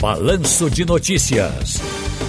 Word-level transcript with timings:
Balanço 0.00 0.70
de 0.70 0.84
Notícias. 0.84 1.82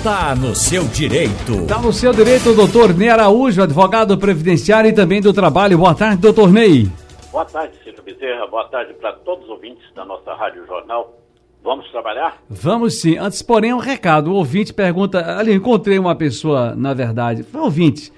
Tá 0.03 0.33
no 0.35 0.55
seu 0.55 0.85
direito. 0.85 1.67
Tá 1.67 1.79
no 1.79 1.93
seu 1.93 2.11
direito, 2.11 2.55
doutor 2.55 2.95
Ney 2.95 3.09
Araújo, 3.09 3.61
advogado 3.61 4.17
previdenciário 4.17 4.89
e 4.89 4.93
também 4.93 5.21
do 5.21 5.31
trabalho. 5.31 5.77
Boa 5.77 5.93
tarde, 5.93 6.19
doutor 6.19 6.51
Ney. 6.51 6.89
Boa 7.31 7.45
tarde, 7.45 7.75
Ciro 7.83 8.01
Bezerra. 8.01 8.47
Boa 8.47 8.67
tarde 8.69 8.95
para 8.95 9.13
todos 9.13 9.43
os 9.43 9.51
ouvintes 9.51 9.83
da 9.95 10.03
nossa 10.03 10.33
Rádio 10.33 10.65
Jornal. 10.65 11.15
Vamos 11.63 11.87
trabalhar? 11.91 12.41
Vamos 12.49 13.01
sim. 13.01 13.17
Antes, 13.19 13.43
porém, 13.43 13.71
um 13.71 13.77
recado. 13.77 14.31
O 14.31 14.35
ouvinte 14.35 14.73
pergunta. 14.73 15.37
Ali, 15.37 15.53
encontrei 15.53 15.99
uma 15.99 16.15
pessoa, 16.15 16.73
na 16.75 16.95
verdade. 16.95 17.43
Foi 17.43 17.61
ouvinte. 17.61 18.11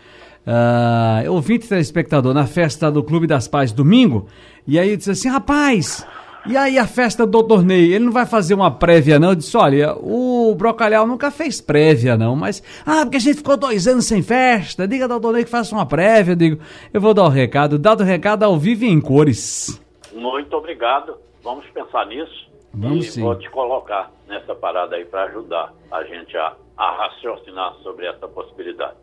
Uh, 0.47 1.29
ouvinte 1.29 1.67
telespectador 1.67 2.33
na 2.33 2.47
festa 2.47 2.89
do 2.89 3.03
Clube 3.03 3.27
das 3.27 3.49
Pais 3.49 3.73
domingo. 3.73 4.27
E 4.65 4.79
aí 4.79 4.95
disse 4.95 5.11
assim: 5.11 5.27
rapaz, 5.27 6.05
e 6.45 6.57
aí 6.57 6.77
a 6.77 6.87
festa 6.87 7.25
do. 7.25 7.61
Ney, 7.61 7.93
ele 7.93 8.05
não 8.05 8.11
vai 8.11 8.25
fazer 8.25 8.53
uma 8.53 8.71
prévia 8.71 9.19
não? 9.19 9.29
Eu 9.29 9.35
disse, 9.35 9.55
olha, 9.55 9.95
o 9.95 10.53
Brocalhau 10.55 11.05
nunca 11.05 11.29
fez 11.29 11.61
prévia 11.61 12.17
não, 12.17 12.35
mas, 12.35 12.63
ah, 12.85 13.01
porque 13.03 13.17
a 13.17 13.19
gente 13.19 13.37
ficou 13.37 13.57
dois 13.57 13.87
anos 13.87 14.05
sem 14.05 14.21
festa, 14.23 14.87
diga 14.87 15.07
ao. 15.07 15.31
Ney 15.31 15.43
que 15.43 15.49
faça 15.49 15.75
uma 15.75 15.85
prévia, 15.85 16.31
eu 16.31 16.35
digo, 16.35 16.63
eu 16.93 16.99
vou 16.99 17.13
dar 17.13 17.23
o 17.23 17.29
recado, 17.29 17.77
dado 17.77 18.01
o 18.01 18.05
recado 18.05 18.43
ao 18.43 18.57
vivo 18.57 18.85
em 18.85 18.99
cores. 18.99 19.81
Muito 20.13 20.55
obrigado, 20.55 21.15
vamos 21.43 21.65
pensar 21.67 22.05
nisso. 22.07 22.49
Vamos 22.73 23.05
e 23.05 23.11
sim. 23.11 23.21
vou 23.21 23.35
te 23.35 23.49
colocar 23.49 24.11
nessa 24.27 24.55
parada 24.55 24.95
aí 24.95 25.05
para 25.05 25.25
ajudar 25.25 25.73
a 25.91 26.03
gente 26.03 26.35
a, 26.37 26.55
a 26.77 26.91
raciocinar 26.95 27.75
sobre 27.83 28.07
essa 28.07 28.27
possibilidade. 28.27 28.95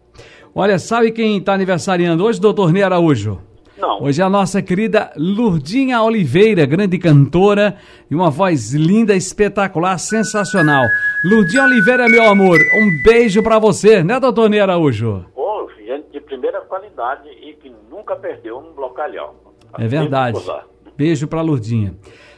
Olha, 0.54 0.78
sabe 0.78 1.12
quem 1.12 1.36
está 1.36 1.52
aniversariando 1.52 2.24
hoje, 2.24 2.40
doutor 2.40 2.72
Ney 2.72 2.82
Araújo? 2.82 3.47
Não. 3.78 4.02
Hoje 4.02 4.20
é 4.20 4.24
a 4.24 4.28
nossa 4.28 4.60
querida 4.60 5.12
Lurdinha 5.16 6.02
Oliveira, 6.02 6.66
grande 6.66 6.98
cantora 6.98 7.76
e 8.10 8.14
uma 8.14 8.28
voz 8.28 8.74
linda, 8.74 9.14
espetacular, 9.14 9.96
sensacional. 9.98 10.84
Lurdinha 11.24 11.62
Oliveira, 11.62 12.08
meu 12.08 12.24
amor, 12.24 12.58
um 12.74 13.02
beijo 13.04 13.40
para 13.40 13.58
você, 13.58 14.02
né, 14.02 14.18
doutor 14.18 14.50
Ney 14.50 14.58
Araújo? 14.58 15.24
Ô, 15.36 15.68
gente 15.78 16.10
de 16.10 16.20
primeira 16.20 16.60
qualidade 16.62 17.28
e 17.28 17.52
que 17.52 17.72
nunca 17.88 18.16
perdeu 18.16 18.58
um 18.58 18.74
blocalhão. 18.74 19.34
É 19.78 19.86
verdade. 19.86 20.38
Beijo 20.96 21.28
pra 21.28 21.40
Lurdinha. 21.40 21.94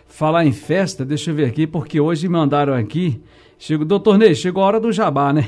Falar 0.06 0.44
em 0.44 0.52
festa, 0.52 1.04
deixa 1.04 1.30
eu 1.30 1.34
ver 1.34 1.46
aqui, 1.46 1.66
porque 1.66 1.98
hoje 1.98 2.28
mandaram 2.28 2.74
aqui. 2.74 3.22
Chego, 3.62 3.84
doutor 3.84 4.16
Ney, 4.16 4.34
chegou 4.34 4.62
a 4.62 4.66
hora 4.66 4.80
do 4.80 4.90
jabá, 4.90 5.34
né? 5.34 5.44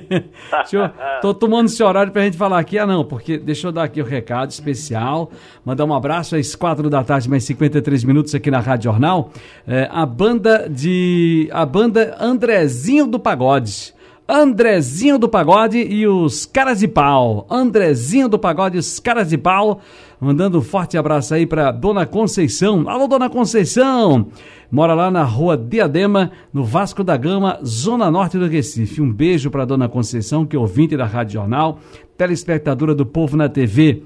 Eu- 0.72 0.88
tô 1.20 1.34
tomando 1.34 1.66
esse 1.66 1.82
horário 1.82 2.10
pra 2.10 2.22
gente 2.22 2.34
falar 2.38 2.58
aqui. 2.58 2.78
Ah, 2.78 2.86
não, 2.86 3.04
porque 3.04 3.36
deixa 3.36 3.68
eu 3.68 3.72
dar 3.72 3.82
aqui 3.84 4.00
o 4.00 4.04
recado 4.06 4.50
especial. 4.50 5.30
Mandar 5.62 5.84
um 5.84 5.92
abraço 5.92 6.34
às 6.34 6.54
quatro 6.54 6.88
da 6.88 7.04
tarde, 7.04 7.28
mais 7.28 7.44
53 7.44 8.04
minutos 8.04 8.34
aqui 8.34 8.50
na 8.50 8.58
Rádio 8.58 8.84
Jornal. 8.90 9.30
É, 9.68 9.86
a 9.92 10.06
banda 10.06 10.66
de. 10.66 11.50
A 11.52 11.66
banda 11.66 12.16
Andrezinho 12.18 13.06
do 13.06 13.18
Pagode. 13.20 13.92
Andrezinho 14.34 15.18
do 15.18 15.28
Pagode 15.28 15.76
e 15.76 16.06
os 16.06 16.46
Caras 16.46 16.78
de 16.78 16.88
Pau. 16.88 17.46
Andrezinho 17.50 18.30
do 18.30 18.38
Pagode 18.38 18.76
e 18.76 18.78
os 18.78 18.98
Caras 18.98 19.28
de 19.28 19.36
Pau. 19.36 19.80
Mandando 20.18 20.58
um 20.58 20.62
forte 20.62 20.96
abraço 20.96 21.34
aí 21.34 21.44
pra 21.44 21.70
Dona 21.70 22.06
Conceição. 22.06 22.88
Alô, 22.88 23.06
Dona 23.06 23.28
Conceição! 23.28 24.28
Mora 24.70 24.94
lá 24.94 25.10
na 25.10 25.22
rua 25.22 25.54
Diadema, 25.54 26.32
no 26.50 26.64
Vasco 26.64 27.04
da 27.04 27.14
Gama, 27.14 27.58
Zona 27.62 28.10
Norte 28.10 28.38
do 28.38 28.46
Recife. 28.46 29.02
Um 29.02 29.12
beijo 29.12 29.50
pra 29.50 29.66
Dona 29.66 29.86
Conceição, 29.86 30.46
que 30.46 30.56
é 30.56 30.58
ouvinte 30.58 30.96
da 30.96 31.04
Rádio 31.04 31.34
Jornal, 31.34 31.78
telespectadora 32.16 32.94
do 32.94 33.04
Povo 33.04 33.36
na 33.36 33.50
TV 33.50 34.02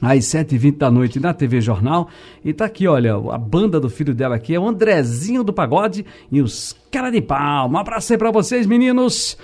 às 0.00 0.24
7h20 0.24 0.76
da 0.76 0.90
noite 0.90 1.20
na 1.20 1.34
TV 1.34 1.60
Jornal. 1.60 2.08
E 2.44 2.52
tá 2.52 2.64
aqui, 2.64 2.86
olha, 2.86 3.14
a 3.14 3.38
banda 3.38 3.80
do 3.80 3.90
filho 3.90 4.14
dela 4.14 4.36
aqui 4.36 4.54
é 4.54 4.60
o 4.60 4.66
Andrezinho 4.66 5.42
do 5.42 5.52
Pagode 5.52 6.06
e 6.30 6.40
os 6.40 6.72
Cara 6.90 7.10
de 7.10 7.20
Pau. 7.20 7.68
Um 7.68 7.76
abraço 7.76 8.12
aí 8.12 8.18
pra 8.18 8.30
vocês, 8.30 8.66
meninos. 8.66 9.36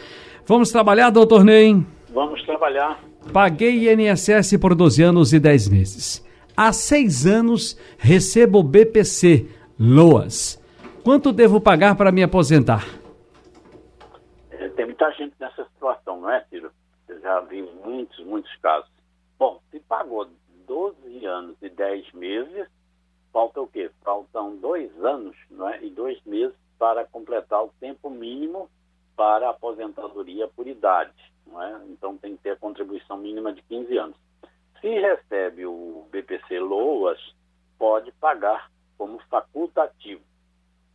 Vamos 0.46 0.70
trabalhar, 0.70 1.10
doutor 1.10 1.44
Ney? 1.44 1.84
Vamos 2.12 2.42
trabalhar. 2.44 3.00
Paguei 3.32 3.92
INSS 3.92 4.56
por 4.60 4.74
12 4.74 5.02
anos 5.02 5.32
e 5.32 5.40
10 5.40 5.68
meses. 5.68 6.24
Há 6.56 6.72
seis 6.72 7.26
anos 7.26 7.76
recebo 7.98 8.62
BPC, 8.62 9.48
LOAS. 9.78 10.62
Quanto 11.02 11.32
devo 11.32 11.60
pagar 11.60 11.96
para 11.96 12.12
me 12.12 12.22
aposentar? 12.22 12.86
É, 14.52 14.68
tem 14.68 14.86
muita 14.86 15.10
gente 15.12 15.34
nessa 15.40 15.64
situação, 15.64 16.20
não 16.20 16.30
é, 16.30 16.44
Ciro? 16.48 16.70
Eu 17.08 17.20
já 17.20 17.40
vi 17.40 17.62
muitos, 17.84 18.24
muitos 18.24 18.54
casos. 18.62 18.88
Bom, 19.38 19.60
se 19.70 19.80
pagou 19.80 20.26
12 20.66 21.26
anos 21.26 21.56
e 21.62 21.68
10 21.68 22.12
meses, 22.12 22.68
falta 23.32 23.60
o 23.60 23.66
quê? 23.66 23.90
Faltam 24.02 24.56
dois 24.56 24.90
anos 25.04 25.36
não 25.50 25.68
é? 25.68 25.84
e 25.84 25.90
dois 25.90 26.20
meses 26.24 26.56
para 26.78 27.04
completar 27.04 27.64
o 27.64 27.72
tempo 27.80 28.10
mínimo 28.10 28.70
para 29.16 29.50
aposentadoria 29.50 30.48
por 30.48 30.66
idade. 30.66 31.12
Não 31.46 31.62
é? 31.62 31.80
Então 31.88 32.16
tem 32.16 32.36
que 32.36 32.42
ter 32.42 32.50
a 32.50 32.56
contribuição 32.56 33.16
mínima 33.16 33.52
de 33.52 33.62
15 33.62 33.98
anos. 33.98 34.16
Se 34.80 34.88
recebe 34.88 35.66
o 35.66 36.06
BPC 36.10 36.58
LOAS, 36.58 37.20
pode 37.78 38.10
pagar 38.12 38.70
como 38.98 39.18
facultativo. 39.30 40.22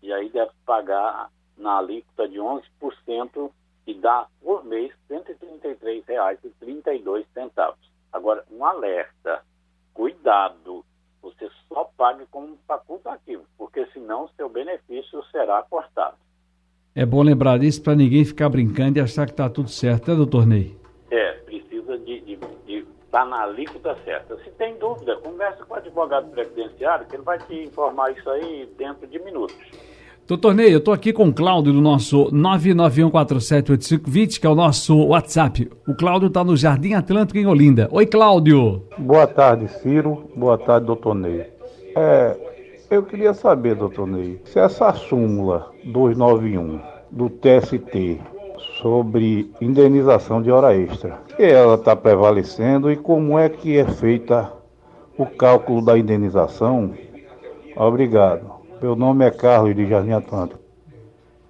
E 0.01 0.13
aí 0.13 0.29
deve 0.29 0.51
pagar 0.65 1.29
na 1.57 1.77
alíquota 1.77 2.27
de 2.27 2.37
11% 2.37 3.51
e 3.85 3.93
dá 3.93 4.27
por 4.41 4.63
mês 4.63 4.91
R$ 5.09 5.19
133,32. 5.19 7.75
Agora, 8.11 8.43
um 8.49 8.65
alerta, 8.65 9.43
cuidado, 9.99 10.85
você 11.21 11.49
só 11.67 11.83
pague 11.97 12.25
como 12.31 12.57
facultativo, 12.65 13.43
porque 13.57 13.85
senão 13.87 14.29
seu 14.37 14.47
benefício 14.47 15.21
será 15.29 15.61
cortado. 15.63 16.15
É 16.95 17.05
bom 17.05 17.21
lembrar 17.21 17.59
disso 17.59 17.83
para 17.83 17.95
ninguém 17.95 18.23
ficar 18.23 18.47
brincando 18.47 18.97
e 18.97 19.01
achar 19.01 19.25
que 19.25 19.33
tá 19.33 19.49
tudo 19.49 19.69
certo, 19.69 20.09
né, 20.09 20.15
doutor 20.15 20.47
Ney? 20.47 20.77
É, 21.11 21.33
precisa 21.39 21.97
de 21.97 22.37
estar 23.03 23.25
na 23.25 23.43
alíquota 23.43 23.93
certa. 24.05 24.37
Se 24.37 24.49
tem 24.51 24.77
dúvida, 24.77 25.17
converse 25.17 25.61
com 25.65 25.73
o 25.73 25.77
advogado 25.77 26.31
previdenciário, 26.31 27.05
que 27.05 27.17
ele 27.17 27.23
vai 27.23 27.37
te 27.37 27.61
informar 27.65 28.13
isso 28.13 28.29
aí 28.29 28.73
dentro 28.77 29.05
de 29.05 29.19
minutos. 29.19 29.57
Doutor 30.29 30.53
Ney, 30.53 30.71
eu 30.71 30.77
estou 30.77 30.93
aqui 30.93 31.11
com 31.11 31.29
o 31.29 31.33
Cláudio 31.33 31.73
no 31.73 31.81
nosso 31.81 32.31
991478520, 32.31 34.39
que 34.39 34.45
é 34.45 34.49
o 34.49 34.53
nosso 34.53 34.95
WhatsApp. 35.07 35.67
O 35.87 35.95
Cláudio 35.95 36.27
está 36.27 36.43
no 36.43 36.55
Jardim 36.55 36.93
Atlântico 36.93 37.39
em 37.39 37.47
Olinda. 37.47 37.89
Oi, 37.91 38.05
Cláudio. 38.05 38.83
Boa 38.95 39.25
tarde, 39.25 39.67
Ciro. 39.81 40.29
Boa 40.35 40.55
tarde, 40.55 40.85
doutor 40.85 41.15
Ney. 41.15 41.47
É, 41.95 42.37
eu 42.91 43.01
queria 43.01 43.33
saber, 43.33 43.73
doutor 43.73 44.05
Ney, 44.05 44.39
se 44.43 44.59
essa 44.59 44.93
súmula 44.93 45.71
291 45.83 46.79
do 47.09 47.31
TST 47.31 48.21
sobre 48.83 49.49
indenização 49.59 50.43
de 50.43 50.51
hora 50.51 50.77
extra, 50.77 51.17
que 51.35 51.41
ela 51.41 51.73
está 51.73 51.95
prevalecendo 51.95 52.91
e 52.91 52.95
como 52.95 53.39
é 53.39 53.49
que 53.49 53.79
é 53.79 53.85
feita 53.85 54.53
o 55.17 55.25
cálculo 55.25 55.83
da 55.83 55.97
indenização? 55.97 56.93
Obrigado. 57.75 58.58
Meu 58.81 58.95
nome 58.95 59.25
é 59.25 59.31
Carlos 59.31 59.75
de 59.75 59.87
Jardim 59.87 60.11
Atlântico. 60.11 60.59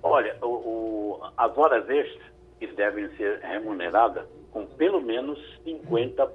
Olha, 0.01 0.35
o, 0.41 0.47
o- 0.47 1.19
as 1.37 1.55
horas 1.57 1.87
extras 1.89 2.27
que 2.59 2.67
devem 2.67 3.07
ser 3.15 3.39
remuneradas 3.39 4.25
com 4.51 4.65
pelo 4.65 5.01
menos 5.01 5.37
50%, 5.65 6.29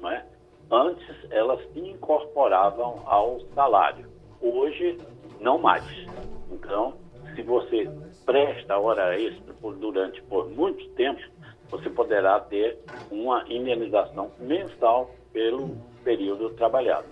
não 0.00 0.10
é? 0.10 0.24
Antes 0.70 1.06
elas 1.30 1.60
se 1.72 1.78
incorporavam 1.80 3.02
ao 3.06 3.40
salário. 3.54 4.06
Hoje, 4.40 4.98
não 5.40 5.58
mais. 5.58 5.84
Então, 6.50 6.94
se 7.34 7.42
você 7.42 7.88
presta 8.24 8.78
hora 8.78 9.18
extra 9.20 9.52
por, 9.54 9.74
durante 9.76 10.20
por 10.22 10.48
muito 10.50 10.86
tempo, 10.90 11.20
você 11.70 11.90
poderá 11.90 12.40
ter 12.40 12.78
uma 13.10 13.44
indenização 13.48 14.30
mensal 14.40 15.10
pelo 15.32 15.76
período 16.04 16.50
trabalhado. 16.50 17.06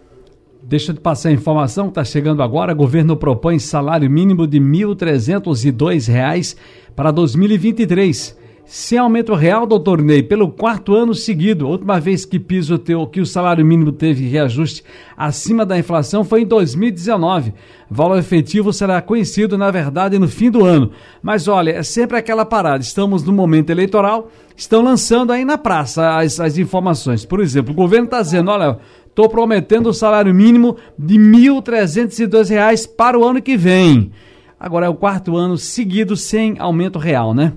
Deixa 0.68 0.90
eu 0.90 0.96
te 0.96 1.00
passar 1.00 1.28
a 1.28 1.32
informação 1.32 1.84
que 1.84 1.90
está 1.92 2.02
chegando 2.02 2.42
agora. 2.42 2.72
O 2.72 2.76
governo 2.76 3.16
propõe 3.16 3.56
salário 3.56 4.10
mínimo 4.10 4.48
de 4.48 4.58
1.302 4.58 6.08
reais 6.08 6.56
para 6.96 7.12
2023. 7.12 8.36
Sem 8.66 8.98
aumento 8.98 9.32
real, 9.32 9.64
doutor 9.64 10.02
Ney, 10.02 10.24
pelo 10.24 10.50
quarto 10.50 10.92
ano 10.92 11.14
seguido. 11.14 11.66
A 11.66 11.70
última 11.70 12.00
vez 12.00 12.24
que 12.24 12.40
piso 12.40 12.76
teu, 12.76 13.06
que 13.06 13.20
o 13.20 13.26
salário 13.26 13.64
mínimo 13.64 13.92
teve 13.92 14.26
reajuste 14.26 14.82
acima 15.16 15.64
da 15.64 15.78
inflação 15.78 16.24
foi 16.24 16.42
em 16.42 16.46
2019. 16.46 17.54
O 17.88 17.94
valor 17.94 18.18
efetivo 18.18 18.72
será 18.72 19.00
conhecido, 19.00 19.56
na 19.56 19.70
verdade, 19.70 20.18
no 20.18 20.26
fim 20.26 20.50
do 20.50 20.64
ano. 20.64 20.90
Mas 21.22 21.46
olha, 21.46 21.70
é 21.70 21.82
sempre 21.84 22.16
aquela 22.16 22.44
parada. 22.44 22.82
Estamos 22.82 23.22
no 23.22 23.32
momento 23.32 23.70
eleitoral, 23.70 24.32
estão 24.56 24.82
lançando 24.82 25.32
aí 25.32 25.44
na 25.44 25.56
praça 25.56 26.18
as, 26.18 26.40
as 26.40 26.58
informações. 26.58 27.24
Por 27.24 27.38
exemplo, 27.38 27.72
o 27.72 27.76
governo 27.76 28.06
está 28.06 28.20
dizendo, 28.20 28.50
olha, 28.50 28.78
Estou 29.16 29.30
prometendo 29.30 29.86
o 29.86 29.94
salário 29.94 30.34
mínimo 30.34 30.76
de 30.98 31.14
1.302 31.14 32.50
reais 32.50 32.84
para 32.84 33.18
o 33.18 33.24
ano 33.24 33.40
que 33.40 33.56
vem. 33.56 34.12
Agora 34.60 34.84
é 34.84 34.88
o 34.90 34.94
quarto 34.94 35.38
ano 35.38 35.56
seguido 35.56 36.14
sem 36.14 36.56
aumento 36.58 36.98
real, 36.98 37.32
né? 37.32 37.54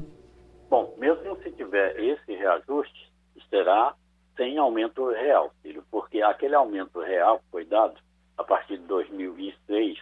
Bom, 0.69 0.93
mesmo 0.97 1.35
se 1.41 1.51
tiver 1.51 1.99
esse 1.99 2.35
reajuste, 2.35 3.11
será 3.49 3.95
sem 4.37 4.57
aumento 4.57 5.09
real, 5.09 5.51
filho, 5.61 5.83
porque 5.89 6.21
aquele 6.21 6.55
aumento 6.55 6.99
real 6.99 7.39
que 7.39 7.45
foi 7.51 7.65
dado 7.65 7.99
a 8.37 8.43
partir 8.43 8.77
de 8.77 8.85
2006 8.85 9.97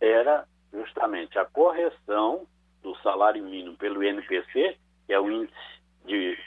era 0.00 0.46
justamente 0.72 1.38
a 1.38 1.44
correção 1.44 2.46
do 2.82 2.94
salário 2.98 3.44
mínimo 3.44 3.76
pelo 3.76 4.02
INPC, 4.04 4.78
que 5.06 5.12
é 5.12 5.18
o 5.18 5.30
índice 5.30 5.82
de 6.04 6.38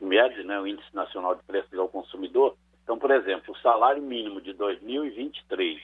MED, 0.00 0.44
né, 0.44 0.60
o 0.60 0.66
Índice 0.66 0.94
Nacional 0.94 1.34
de 1.34 1.42
Preços 1.42 1.78
ao 1.78 1.88
Consumidor. 1.88 2.56
Então, 2.82 2.98
por 2.98 3.10
exemplo, 3.10 3.52
o 3.52 3.58
salário 3.58 4.02
mínimo 4.02 4.40
de 4.40 4.52
2023, 4.52 5.80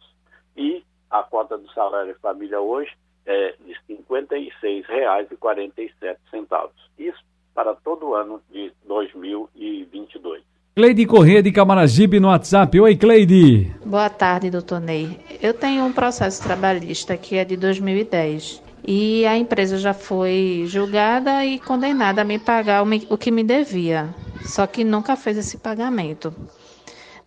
E 0.57 0.83
a 1.09 1.23
cota 1.23 1.57
do 1.57 1.71
salário 1.71 2.13
família 2.19 2.59
hoje 2.59 2.91
é 3.25 3.53
de 3.53 3.71
R$ 3.71 3.79
56,47. 4.11 6.69
Isso 6.97 7.23
para 7.53 7.73
todo 7.75 8.07
o 8.07 8.13
ano 8.13 8.43
de 8.49 8.73
2022. 8.83 10.43
Cleide 10.77 11.05
Corrêa 11.05 11.41
de 11.41 11.53
Camaragibe 11.53 12.19
no 12.19 12.27
WhatsApp. 12.27 12.77
Oi, 12.81 12.97
Cleide. 12.97 13.73
Boa 13.85 14.09
tarde, 14.09 14.51
doutor 14.51 14.81
Ney. 14.81 15.17
Eu 15.41 15.53
tenho 15.53 15.85
um 15.85 15.93
processo 15.93 16.43
trabalhista 16.43 17.15
que 17.15 17.37
é 17.37 17.45
de 17.45 17.55
2010 17.55 18.61
e 18.85 19.25
a 19.25 19.37
empresa 19.37 19.77
já 19.77 19.93
foi 19.93 20.65
julgada 20.67 21.45
e 21.45 21.59
condenada 21.59 22.23
a 22.23 22.25
me 22.25 22.37
pagar 22.37 22.83
o 22.83 23.17
que 23.17 23.31
me 23.31 23.41
devia, 23.41 24.13
só 24.43 24.67
que 24.67 24.83
nunca 24.83 25.15
fez 25.15 25.37
esse 25.37 25.57
pagamento. 25.57 26.35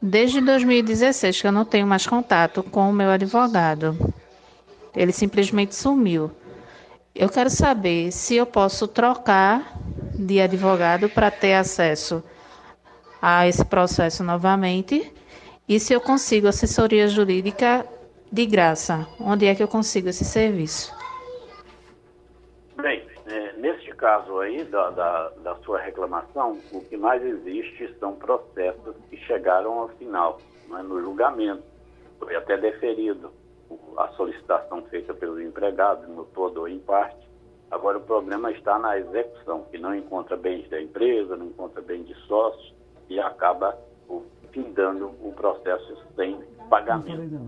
Desde 0.00 0.42
2016 0.42 1.40
que 1.40 1.46
eu 1.46 1.52
não 1.52 1.64
tenho 1.64 1.86
mais 1.86 2.06
contato 2.06 2.62
com 2.62 2.90
o 2.90 2.92
meu 2.92 3.08
advogado. 3.08 3.96
Ele 4.94 5.10
simplesmente 5.10 5.74
sumiu. 5.74 6.30
Eu 7.14 7.30
quero 7.30 7.48
saber 7.48 8.12
se 8.12 8.36
eu 8.36 8.44
posso 8.44 8.86
trocar 8.86 9.80
de 10.14 10.38
advogado 10.38 11.08
para 11.08 11.30
ter 11.30 11.54
acesso 11.54 12.22
a 13.20 13.46
esse 13.46 13.64
processo 13.64 14.22
novamente 14.22 15.12
e 15.68 15.78
se 15.78 15.92
eu 15.92 16.00
consigo 16.00 16.48
assessoria 16.48 17.08
jurídica 17.08 17.86
de 18.30 18.46
graça. 18.46 19.06
Onde 19.20 19.46
é 19.46 19.54
que 19.54 19.62
eu 19.62 19.68
consigo 19.68 20.08
esse 20.08 20.24
serviço? 20.24 20.94
Bem, 22.76 23.04
é, 23.26 23.52
neste 23.54 23.90
caso 23.94 24.38
aí 24.38 24.64
da, 24.64 24.90
da, 24.90 25.28
da, 25.42 25.56
sua 25.56 25.80
reclamação, 25.80 26.58
o 26.72 26.80
que 26.82 26.96
mais 26.96 27.22
existe 27.24 27.94
são 27.98 28.14
processos 28.14 28.94
que 29.10 29.16
chegaram 29.18 29.78
ao 29.80 29.88
final, 29.90 30.40
é, 30.70 30.82
no 30.82 31.00
julgamento. 31.02 31.62
Foi 32.18 32.34
até 32.36 32.56
deferido 32.56 33.32
a 33.96 34.08
solicitação 34.08 34.82
feita 34.84 35.12
pelo 35.12 35.40
empregado, 35.40 36.06
no 36.08 36.24
todo 36.24 36.60
ou 36.60 36.68
em 36.68 36.78
parte. 36.78 37.28
Agora, 37.70 37.98
o 37.98 38.02
problema 38.02 38.50
está 38.50 38.78
na 38.78 38.98
execução, 38.98 39.64
que 39.70 39.76
não 39.76 39.94
encontra 39.94 40.36
bens 40.36 40.68
da 40.70 40.80
empresa, 40.80 41.36
não 41.36 41.46
encontra 41.46 41.82
bens 41.82 42.06
de 42.06 42.14
sócios 42.26 42.77
e 43.08 43.18
acaba 43.18 43.78
findando 44.52 45.08
o 45.20 45.32
processo 45.34 45.96
sem 46.16 46.40
pagamento. 46.68 47.38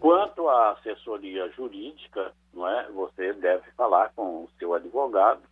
Quanto 0.00 0.48
à 0.48 0.72
assessoria 0.72 1.48
jurídica, 1.50 2.32
não 2.52 2.66
é, 2.66 2.88
você 2.90 3.32
deve 3.34 3.70
falar 3.72 4.12
com 4.14 4.44
o 4.44 4.48
seu 4.58 4.74
advogado, 4.74 5.42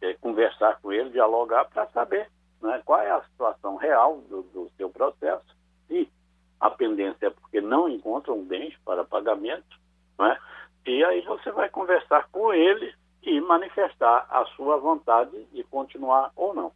é, 0.00 0.14
conversar 0.14 0.80
com 0.80 0.92
ele, 0.92 1.10
dialogar 1.10 1.66
para 1.66 1.86
saber 1.88 2.28
é, 2.64 2.78
qual 2.84 3.00
é 3.00 3.10
a 3.10 3.22
situação 3.22 3.76
real 3.76 4.18
do, 4.28 4.42
do 4.42 4.70
seu 4.76 4.88
processo. 4.88 5.44
Se 5.86 6.10
a 6.58 6.70
pendência 6.70 7.26
é 7.26 7.30
porque 7.30 7.60
não 7.60 7.88
encontram 7.88 8.42
bens 8.42 8.74
para 8.84 9.04
pagamento, 9.04 9.78
não 10.18 10.26
é? 10.26 10.38
e 10.86 11.04
aí 11.04 11.20
você 11.22 11.50
vai 11.52 11.68
conversar 11.68 12.28
com 12.30 12.52
ele 12.52 12.94
e 13.22 13.40
manifestar 13.40 14.26
a 14.30 14.44
sua 14.56 14.78
vontade 14.78 15.44
de 15.52 15.62
continuar 15.64 16.32
ou 16.34 16.54
não. 16.54 16.72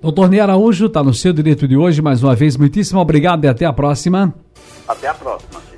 Doutor 0.00 0.28
Ney 0.28 0.40
Araújo, 0.40 0.86
está 0.86 1.02
no 1.02 1.12
seu 1.12 1.32
direito 1.32 1.66
de 1.66 1.76
hoje. 1.76 2.00
Mais 2.00 2.22
uma 2.22 2.34
vez, 2.34 2.56
muitíssimo 2.56 3.00
obrigado 3.00 3.44
e 3.44 3.48
até 3.48 3.66
a 3.66 3.72
próxima. 3.72 4.32
Até 4.86 5.08
a 5.08 5.14
próxima. 5.14 5.68